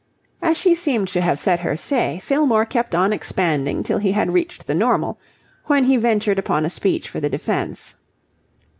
As 0.41 0.57
she 0.57 0.73
seemed 0.73 1.09
to 1.09 1.21
have 1.21 1.39
said 1.39 1.59
her 1.59 1.77
say, 1.77 2.17
Fillmore 2.23 2.65
kept 2.65 2.95
on 2.95 3.13
expanding 3.13 3.83
till 3.83 3.99
he 3.99 4.13
had 4.13 4.33
reached 4.33 4.65
the 4.65 4.73
normal, 4.73 5.19
when 5.65 5.83
he 5.83 5.95
ventured 5.95 6.39
upon 6.39 6.65
a 6.65 6.71
speech 6.71 7.07
for 7.07 7.19
the 7.19 7.29
defence. 7.29 7.93